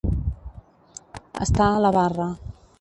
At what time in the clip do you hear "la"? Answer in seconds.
1.87-1.95